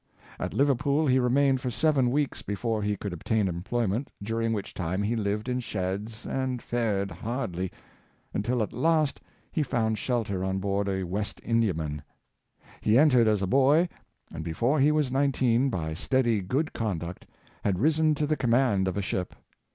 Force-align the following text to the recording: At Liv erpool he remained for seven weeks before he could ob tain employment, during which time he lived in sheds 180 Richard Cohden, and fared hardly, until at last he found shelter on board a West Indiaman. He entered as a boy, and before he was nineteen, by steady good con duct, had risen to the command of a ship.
At 0.39 0.55
Liv 0.55 0.67
erpool 0.69 1.07
he 1.11 1.19
remained 1.19 1.61
for 1.61 1.69
seven 1.69 2.09
weeks 2.09 2.41
before 2.41 2.81
he 2.81 2.97
could 2.97 3.13
ob 3.13 3.23
tain 3.23 3.47
employment, 3.47 4.09
during 4.23 4.51
which 4.51 4.73
time 4.73 5.03
he 5.03 5.15
lived 5.15 5.47
in 5.47 5.59
sheds 5.59 6.25
180 6.25 6.25
Richard 6.25 6.39
Cohden, 6.39 6.43
and 6.43 6.61
fared 6.63 7.11
hardly, 7.23 7.71
until 8.33 8.63
at 8.63 8.73
last 8.73 9.21
he 9.51 9.61
found 9.61 9.99
shelter 9.99 10.43
on 10.43 10.57
board 10.57 10.89
a 10.89 11.03
West 11.03 11.39
Indiaman. 11.45 12.01
He 12.81 12.97
entered 12.97 13.27
as 13.27 13.43
a 13.43 13.45
boy, 13.45 13.89
and 14.33 14.43
before 14.43 14.79
he 14.79 14.91
was 14.91 15.11
nineteen, 15.11 15.69
by 15.69 15.93
steady 15.93 16.41
good 16.41 16.73
con 16.73 16.97
duct, 16.97 17.27
had 17.63 17.77
risen 17.77 18.15
to 18.15 18.25
the 18.25 18.35
command 18.35 18.87
of 18.87 18.97
a 18.97 19.03
ship. 19.03 19.35